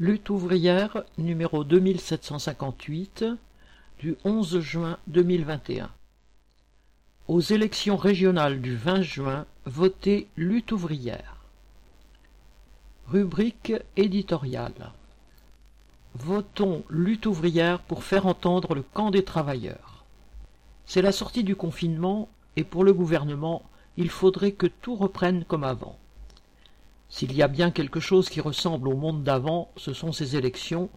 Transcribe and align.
Lutte 0.00 0.30
ouvrière 0.30 1.04
numéro 1.18 1.62
2758 1.62 3.26
du 4.00 4.16
11 4.24 4.58
juin 4.58 4.98
2021 5.06 5.88
Aux 7.28 7.40
élections 7.40 7.96
régionales 7.96 8.60
du 8.60 8.74
20 8.74 9.02
juin, 9.02 9.46
votez 9.66 10.26
Lutte 10.36 10.72
ouvrière. 10.72 11.36
Rubrique 13.06 13.72
éditoriale 13.96 14.90
Votons 16.16 16.82
Lutte 16.90 17.26
ouvrière 17.26 17.78
pour 17.78 18.02
faire 18.02 18.26
entendre 18.26 18.74
le 18.74 18.82
camp 18.82 19.12
des 19.12 19.22
travailleurs. 19.22 20.04
C'est 20.86 21.02
la 21.02 21.12
sortie 21.12 21.44
du 21.44 21.54
confinement 21.54 22.28
et 22.56 22.64
pour 22.64 22.82
le 22.82 22.92
gouvernement, 22.92 23.62
il 23.96 24.10
faudrait 24.10 24.50
que 24.50 24.66
tout 24.66 24.96
reprenne 24.96 25.44
comme 25.44 25.62
avant. 25.62 25.96
S'il 27.14 27.32
y 27.32 27.42
a 27.42 27.46
bien 27.48 27.70
quelque 27.70 28.00
chose 28.00 28.28
qui 28.28 28.40
ressemble 28.40 28.88
au 28.88 28.96
monde 28.96 29.22
d'avant, 29.22 29.70
ce 29.76 29.92
sont 29.92 30.10
ces 30.10 30.34
élections 30.34 30.90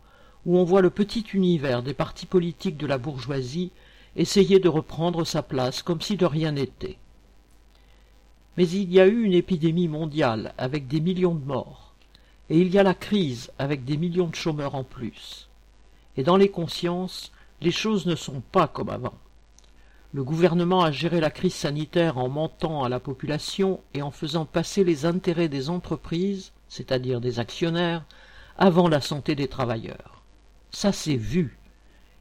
où 0.47 0.57
on 0.57 0.63
voit 0.63 0.81
le 0.81 0.90
petit 0.90 1.23
univers 1.35 1.84
des 1.84 1.93
partis 1.93 2.26
politiques 2.26 2.77
de 2.77 2.88
la 2.88 2.98
bourgeoisie 2.98 3.70
essayer 4.16 4.57
de 4.57 4.67
reprendre 4.67 5.26
sa 5.26 5.43
place 5.43 5.84
comme 5.84 6.02
si 6.02 6.17
de 6.17 6.26
rien 6.26 6.53
n'était. 6.53 6.98
Mais 8.57 8.67
il 8.67 8.91
y 8.91 8.99
a 8.99 9.05
eu 9.05 9.26
une 9.26 9.35
épidémie 9.35 9.88
mondiale 9.88 10.55
avec 10.57 10.88
des 10.88 11.02
millions 11.02 11.35
de 11.35 11.45
morts, 11.45 11.93
et 12.49 12.59
il 12.59 12.73
y 12.73 12.79
a 12.79 12.84
la 12.84 12.95
crise 12.95 13.52
avec 13.59 13.85
des 13.85 13.98
millions 13.98 14.29
de 14.29 14.34
chômeurs 14.34 14.73
en 14.73 14.84
plus. 14.84 15.48
Et 16.18 16.23
dans 16.23 16.38
les 16.38 16.49
consciences, 16.49 17.31
les 17.62 17.70
choses 17.70 18.07
ne 18.07 18.15
sont 18.15 18.41
pas 18.52 18.68
comme 18.68 18.90
avant. 18.90 19.20
Le 20.17 20.23
gouvernement 20.23 20.81
a 20.81 20.91
géré 20.91 21.20
la 21.20 21.30
crise 21.30 21.53
sanitaire 21.53 22.17
en 22.17 22.27
mentant 22.27 22.84
à 22.84 22.89
la 22.89 22.99
population 22.99 23.81
et 23.94 24.02
en 24.02 24.09
faisant 24.09 24.45
passer 24.45 24.84
les 24.84 25.05
intérêts 25.05 25.48
des 25.48 25.70
entreprises, 25.70 26.53
c'est-à-dire 26.70 27.21
des 27.21 27.40
actionnaires, 27.40 28.03
avant 28.57 28.88
la 28.88 28.99
santé 28.99 29.35
des 29.35 29.48
travailleurs. 29.48 30.23
Ça 30.71 30.91
s'est 30.91 31.17
vu. 31.17 31.59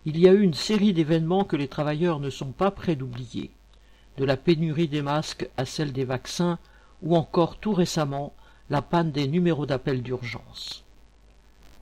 Il 0.04 0.18
y 0.18 0.28
a 0.28 0.34
eu 0.34 0.42
une 0.42 0.52
série 0.52 0.92
d'événements 0.92 1.44
que 1.44 1.56
les 1.56 1.68
travailleurs 1.68 2.20
ne 2.20 2.28
sont 2.28 2.52
pas 2.52 2.70
prêts 2.70 2.96
d'oublier, 2.96 3.50
de 4.18 4.26
la 4.26 4.36
pénurie 4.36 4.88
des 4.88 5.00
masques 5.00 5.48
à 5.56 5.64
celle 5.64 5.94
des 5.94 6.04
vaccins, 6.04 6.58
ou 7.00 7.16
encore 7.16 7.56
tout 7.56 7.72
récemment 7.72 8.34
la 8.68 8.82
panne 8.82 9.10
des 9.10 9.26
numéros 9.26 9.64
d'appel 9.64 10.02
d'urgence. 10.02 10.84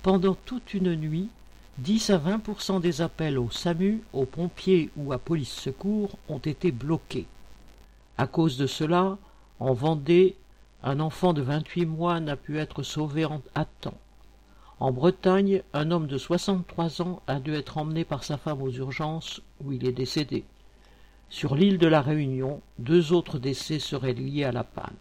Pendant 0.05 0.37
toute 0.37 0.75
une 0.75 0.95
nuit, 0.95 1.31
10 1.79 2.11
à 2.11 2.19
20% 2.19 2.81
des 2.81 3.01
appels 3.01 3.37
au 3.37 3.51
SAMU, 3.51 4.01
aux 4.13 4.27
pompiers 4.27 4.91
ou 4.97 5.13
à 5.13 5.19
police 5.19 5.53
secours 5.53 6.17
ont 6.29 6.39
été 6.39 6.71
bloqués. 6.71 7.27
À 8.17 8.29
cause 8.29 8.57
de 8.57 8.69
cela, 8.69 9.19
en 9.59 9.73
Vendée, 9.73 10.37
un 10.85 11.01
enfant 11.01 11.33
de 11.33 11.43
28 11.43 11.87
mois 11.87 12.21
n'a 12.21 12.37
pu 12.37 12.59
être 12.59 12.85
sauvé 12.85 13.27
à 13.57 13.65
temps. 13.65 13.99
En 14.79 14.93
Bretagne, 14.93 15.63
un 15.73 15.91
homme 15.91 16.07
de 16.07 16.17
63 16.17 17.03
ans 17.03 17.23
a 17.27 17.41
dû 17.41 17.55
être 17.55 17.77
emmené 17.77 18.05
par 18.05 18.23
sa 18.23 18.37
femme 18.37 18.63
aux 18.63 18.71
urgences 18.71 19.43
où 19.65 19.73
il 19.73 19.85
est 19.85 19.93
décédé. 19.93 20.45
Sur 21.29 21.57
l'île 21.57 21.79
de 21.79 21.89
la 21.89 22.03
Réunion, 22.03 22.61
deux 22.79 23.13
autres 23.13 23.41
décès 23.41 23.81
seraient 23.81 24.13
liés 24.13 24.45
à 24.45 24.53
la 24.53 24.63
panne. 24.63 24.95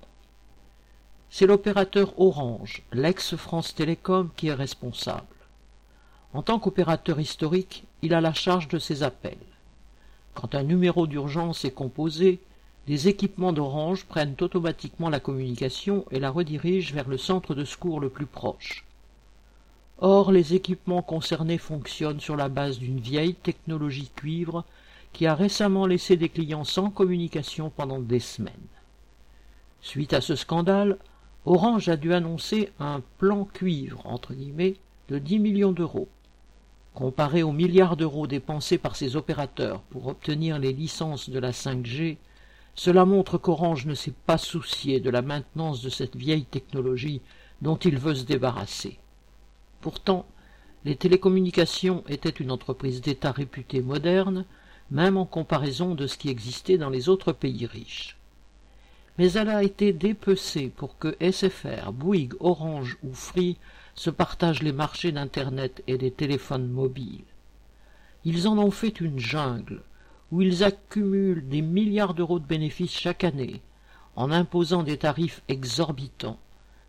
C'est 1.29 1.45
l'opérateur 1.45 2.19
Orange, 2.19 2.81
l'ex-France 2.93 3.75
Télécom, 3.75 4.31
qui 4.35 4.47
est 4.47 4.53
responsable. 4.55 5.25
En 6.33 6.41
tant 6.41 6.57
qu'opérateur 6.57 7.19
historique, 7.19 7.83
il 8.01 8.15
a 8.15 8.21
la 8.21 8.33
charge 8.33 8.67
de 8.67 8.79
ces 8.79 9.03
appels. 9.03 9.37
Quand 10.33 10.55
un 10.55 10.63
numéro 10.63 11.05
d'urgence 11.05 11.63
est 11.63 11.71
composé, 11.71 12.39
les 12.87 13.07
équipements 13.07 13.53
d'Orange 13.53 14.05
prennent 14.05 14.35
automatiquement 14.41 15.09
la 15.09 15.19
communication 15.19 16.05
et 16.09 16.19
la 16.19 16.31
redirigent 16.31 16.93
vers 16.93 17.07
le 17.07 17.19
centre 17.19 17.53
de 17.53 17.63
secours 17.63 17.99
le 17.99 18.09
plus 18.09 18.25
proche. 18.25 18.83
Or, 19.99 20.31
les 20.31 20.55
équipements 20.55 21.03
concernés 21.03 21.59
fonctionnent 21.59 22.19
sur 22.19 22.35
la 22.35 22.49
base 22.49 22.79
d'une 22.79 22.99
vieille 22.99 23.35
technologie 23.35 24.09
cuivre 24.15 24.65
qui 25.13 25.27
a 25.27 25.35
récemment 25.35 25.85
laissé 25.85 26.17
des 26.17 26.29
clients 26.29 26.63
sans 26.63 26.89
communication 26.89 27.69
pendant 27.69 27.99
des 27.99 28.19
semaines. 28.19 28.53
Suite 29.81 30.13
à 30.13 30.21
ce 30.21 30.35
scandale, 30.35 30.97
Orange 31.45 31.89
a 31.89 31.95
dû 31.95 32.11
annoncer 32.11 32.71
un 32.79 33.01
plan 33.19 33.45
cuivre 33.45 34.01
entre 34.05 34.33
guillemets 34.33 34.77
de 35.09 35.19
10 35.19 35.39
millions 35.39 35.71
d'euros. 35.71 36.07
Comparé 36.93 37.41
aux 37.41 37.51
milliards 37.51 37.97
d'euros 37.97 38.27
dépensés 38.27 38.77
par 38.77 38.95
ces 38.95 39.15
opérateurs 39.15 39.81
pour 39.89 40.07
obtenir 40.07 40.59
les 40.59 40.73
licences 40.73 41.29
de 41.29 41.39
la 41.39 41.51
5G, 41.51 42.17
cela 42.75 43.05
montre 43.05 43.39
qu'Orange 43.39 43.87
ne 43.87 43.95
s'est 43.95 44.13
pas 44.25 44.37
soucié 44.37 44.99
de 44.99 45.09
la 45.09 45.23
maintenance 45.23 45.81
de 45.81 45.89
cette 45.89 46.15
vieille 46.15 46.45
technologie 46.45 47.21
dont 47.61 47.77
il 47.77 47.97
veut 47.97 48.13
se 48.13 48.25
débarrasser. 48.25 48.99
Pourtant, 49.81 50.27
les 50.85 50.95
télécommunications 50.95 52.03
étaient 52.07 52.29
une 52.29 52.51
entreprise 52.51 53.01
d'État 53.01 53.31
réputée 53.31 53.81
moderne, 53.81 54.45
même 54.91 55.17
en 55.17 55.25
comparaison 55.25 55.95
de 55.95 56.05
ce 56.05 56.17
qui 56.17 56.29
existait 56.29 56.77
dans 56.77 56.89
les 56.89 57.09
autres 57.09 57.31
pays 57.31 57.65
riches. 57.65 58.17
Mais 59.17 59.31
elle 59.33 59.49
a 59.49 59.63
été 59.63 59.93
dépecée 59.93 60.71
pour 60.75 60.97
que 60.97 61.15
SFR, 61.19 61.91
Bouygues, 61.91 62.35
Orange 62.39 62.97
ou 63.03 63.13
Free 63.13 63.57
se 63.95 64.09
partagent 64.09 64.63
les 64.63 64.71
marchés 64.71 65.11
d'Internet 65.11 65.83
et 65.87 65.97
des 65.97 66.11
téléphones 66.11 66.67
mobiles. 66.67 67.25
Ils 68.25 68.47
en 68.47 68.57
ont 68.57 68.71
fait 68.71 69.01
une 69.01 69.19
jungle, 69.19 69.83
où 70.31 70.41
ils 70.41 70.63
accumulent 70.63 71.47
des 71.47 71.61
milliards 71.61 72.13
d'euros 72.13 72.39
de 72.39 72.45
bénéfices 72.45 72.97
chaque 72.97 73.23
année, 73.23 73.61
en 74.15 74.31
imposant 74.31 74.83
des 74.83 74.97
tarifs 74.97 75.41
exorbitants, 75.47 76.39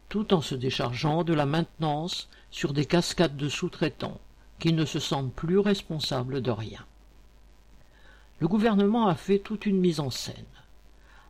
tout 0.09 0.33
en 0.33 0.41
se 0.41 0.55
déchargeant 0.55 1.25
de 1.25 1.35
la 1.35 1.47
maintenance 1.47 2.29
sur 2.51 2.73
des 2.73 2.85
cascades 2.85 3.37
de 3.37 3.49
sous-traitants 3.49 4.21
qui 4.59 4.73
ne 4.73 4.85
se 4.85 4.99
sentent 4.99 5.33
plus 5.33 5.59
responsables 5.59 6.41
de 6.41 6.51
rien. 6.51 6.85
Le 8.41 8.49
gouvernement 8.49 9.09
a 9.09 9.15
fait 9.15 9.39
toute 9.39 9.67
une 9.67 9.79
mise 9.79 10.01
en 10.01 10.11
scène. 10.11 10.35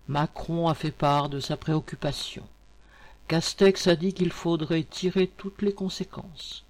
Macron 0.08 0.68
a 0.68 0.74
fait 0.74 0.90
part 0.90 1.28
de 1.28 1.40
sa 1.40 1.56
préoccupation. 1.56 2.44
Castex 3.26 3.86
a 3.86 3.96
dit 3.96 4.12
qu'il 4.12 4.32
faudrait 4.32 4.82
tirer 4.82 5.30
toutes 5.38 5.62
les 5.62 5.72
conséquences. 5.72 6.64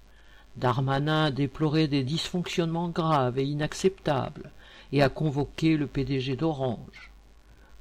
Darmanin 0.55 1.25
a 1.25 1.31
déploré 1.31 1.89
des 1.89 2.03
dysfonctionnements 2.03 2.87
graves 2.87 3.37
et 3.37 3.43
inacceptables 3.43 4.51
et 4.93 5.01
a 5.03 5.09
convoqué 5.09 5.75
le 5.75 5.85
PDG 5.85 6.37
d'Orange. 6.37 7.11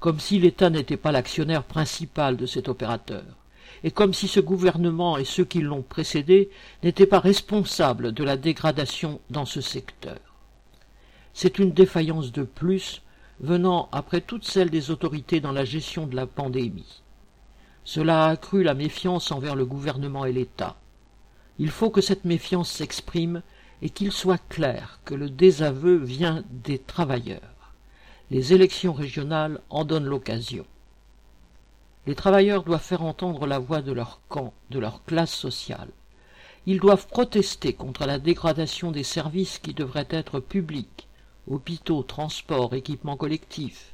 Comme 0.01 0.19
si 0.19 0.41
l'État 0.41 0.71
n'était 0.71 0.97
pas 0.97 1.12
l'actionnaire 1.12 1.62
principal 1.62 2.37
de 2.37 2.47
cet 2.47 2.69
opérateur, 2.69 3.23
et 3.85 3.93
comme 3.93 4.12
si 4.12 4.27
ce 4.27 4.41
gouvernement 4.41 5.19
et 5.19 5.25
ceux 5.25 5.45
qui 5.45 5.61
l'ont 5.61 5.83
précédé 5.83 6.51
n'étaient 6.83 7.06
pas 7.06 7.21
responsables 7.21 8.11
de 8.11 8.25
la 8.25 8.37
dégradation 8.37 9.21
dans 9.31 9.47
ce 9.47 9.61
secteur. 9.61 10.19
C'est 11.33 11.61
une 11.61 11.73
défaillance 11.73 12.33
de 12.33 12.43
plus 12.43 13.03
venant 13.39 13.89
après 13.93 14.21
toutes 14.21 14.45
celles 14.45 14.71
des 14.71 14.91
autorités 14.91 15.41
dans 15.41 15.53
la 15.53 15.65
gestion 15.65 16.09
de 16.09 16.17
la 16.17 16.27
pandémie. 16.27 17.03
Cela 17.84 18.25
a 18.25 18.31
accru 18.31 18.62
la 18.62 18.75
méfiance 18.75 19.31
envers 19.31 19.55
le 19.55 19.67
gouvernement 19.67 20.25
et 20.25 20.33
l'État. 20.33 20.77
Il 21.59 21.71
faut 21.71 21.91
que 21.91 22.00
cette 22.00 22.25
méfiance 22.25 22.71
s'exprime 22.71 23.43
et 23.83 23.91
qu'il 23.91 24.11
soit 24.11 24.43
clair 24.49 25.00
que 25.05 25.15
le 25.15 25.28
désaveu 25.28 25.97
vient 25.97 26.43
des 26.50 26.78
travailleurs. 26.78 27.75
Les 28.31 28.55
élections 28.55 28.94
régionales 28.94 29.61
en 29.69 29.84
donnent 29.84 30.06
l'occasion. 30.06 30.65
Les 32.06 32.15
travailleurs 32.15 32.65
doivent 32.65 32.83
faire 32.83 33.03
entendre 33.03 33.47
la 33.47 33.59
voix 33.59 33.83
de 33.83 33.93
leur 33.93 34.21
camp, 34.28 34.55
de 34.71 34.78
leur 34.78 35.05
classe 35.05 35.34
sociale. 35.34 35.91
Ils 36.67 36.81
doivent 36.81 37.06
protester 37.06 37.75
contre 37.75 38.06
la 38.06 38.19
dégradation 38.19 38.91
des 38.91 39.05
services 39.05 39.59
qui 39.59 39.75
devraient 39.75 40.09
être 40.11 40.41
publics, 40.41 41.06
hôpitaux, 41.47 42.03
transports, 42.03 42.75
équipements 42.75 43.19
collectifs, 43.19 43.93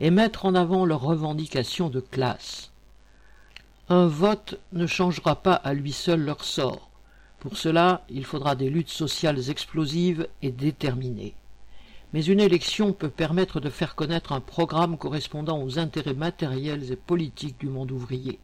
et 0.00 0.10
mettre 0.10 0.44
en 0.44 0.54
avant 0.54 0.84
leurs 0.84 1.00
revendications 1.00 1.88
de 1.88 2.00
classe. 2.00 2.70
Un 3.90 4.06
vote 4.06 4.58
ne 4.72 4.86
changera 4.86 5.42
pas 5.42 5.52
à 5.52 5.74
lui 5.74 5.92
seul 5.92 6.20
leur 6.20 6.42
sort. 6.42 6.88
Pour 7.38 7.58
cela, 7.58 8.02
il 8.08 8.24
faudra 8.24 8.54
des 8.54 8.70
luttes 8.70 8.88
sociales 8.88 9.50
explosives 9.50 10.26
et 10.40 10.52
déterminées. 10.52 11.34
Mais 12.14 12.24
une 12.24 12.40
élection 12.40 12.94
peut 12.94 13.10
permettre 13.10 13.60
de 13.60 13.68
faire 13.68 13.94
connaître 13.94 14.32
un 14.32 14.40
programme 14.40 14.96
correspondant 14.96 15.62
aux 15.62 15.78
intérêts 15.78 16.14
matériels 16.14 16.90
et 16.90 16.96
politiques 16.96 17.60
du 17.60 17.66
monde 17.66 17.90
ouvrier. 17.90 18.38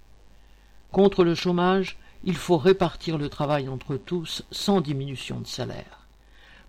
Contre 0.92 1.24
le 1.24 1.34
chômage, 1.34 1.96
il 2.24 2.36
faut 2.36 2.58
répartir 2.58 3.16
le 3.16 3.30
travail 3.30 3.70
entre 3.70 3.96
tous 3.96 4.42
sans 4.50 4.82
diminution 4.82 5.40
de 5.40 5.46
salaire. 5.46 6.06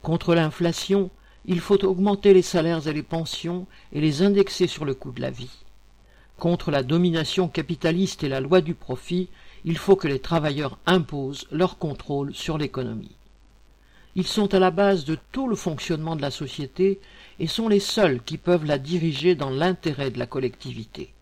Contre 0.02 0.34
l'inflation, 0.34 1.10
il 1.44 1.60
faut 1.60 1.84
augmenter 1.84 2.34
les 2.34 2.42
salaires 2.42 2.88
et 2.88 2.94
les 2.94 3.04
pensions 3.04 3.68
et 3.92 4.00
les 4.00 4.22
indexer 4.22 4.68
sur 4.68 4.86
le 4.86 4.94
coût 4.94 5.12
de 5.12 5.20
la 5.20 5.32
vie. 5.32 5.66
Contre 6.42 6.72
la 6.72 6.82
domination 6.82 7.48
capitaliste 7.48 8.24
et 8.24 8.28
la 8.28 8.40
loi 8.40 8.62
du 8.62 8.74
profit, 8.74 9.30
il 9.64 9.78
faut 9.78 9.96
que 9.96 10.08
les 10.08 10.18
travailleurs 10.18 10.80
imposent 10.88 11.46
leur 11.52 11.78
contrôle 11.78 12.34
sur 12.34 12.58
l'économie. 12.58 13.16
Ils 14.16 14.26
sont 14.26 14.52
à 14.56 14.58
la 14.58 14.72
base 14.72 15.06
de 15.06 15.20
tout 15.32 15.48
le 15.48 15.56
fonctionnement 15.56 16.16
de 16.16 16.24
la 16.24 16.32
société 16.32 17.00
et 17.38 17.46
sont 17.46 17.68
les 17.68 17.80
seuls 17.80 18.24
qui 18.24 18.40
peuvent 18.40 18.66
la 18.66 18.80
diriger 18.80 19.36
dans 19.36 19.52
l'intérêt 19.52 20.10
de 20.10 20.18
la 20.18 20.26
collectivité. 20.26 21.14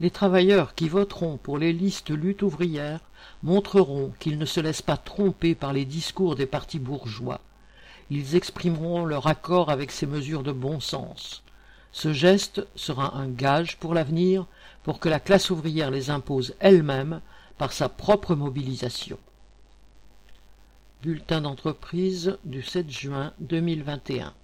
Les 0.00 0.10
travailleurs 0.10 0.74
qui 0.74 0.88
voteront 0.88 1.36
pour 1.36 1.56
les 1.56 1.72
listes 1.72 2.10
lutte 2.10 2.42
ouvrière 2.42 2.98
montreront 3.44 4.12
qu'ils 4.18 4.38
ne 4.38 4.44
se 4.44 4.58
laissent 4.58 4.82
pas 4.82 4.96
tromper 4.96 5.54
par 5.54 5.72
les 5.72 5.84
discours 5.84 6.34
des 6.34 6.46
partis 6.46 6.80
bourgeois. 6.80 7.40
Ils 8.10 8.34
exprimeront 8.34 9.04
leur 9.04 9.28
accord 9.28 9.70
avec 9.70 9.92
ces 9.92 10.08
mesures 10.08 10.42
de 10.42 10.50
bon 10.50 10.80
sens. 10.80 11.44
Ce 11.92 12.12
geste 12.12 12.66
sera 12.74 13.16
un 13.16 13.28
gage 13.28 13.76
pour 13.76 13.94
l'avenir 13.94 14.46
pour 14.82 14.98
que 14.98 15.08
la 15.08 15.20
classe 15.20 15.50
ouvrière 15.50 15.90
les 15.90 16.10
impose 16.10 16.54
elle-même 16.58 17.20
par 17.58 17.72
sa 17.72 17.88
propre 17.88 18.34
mobilisation. 18.34 19.18
Bulletin 21.02 21.42
d'entreprise 21.42 22.38
du 22.44 22.62
7 22.62 22.90
juin 22.90 23.32
2021 23.40 24.34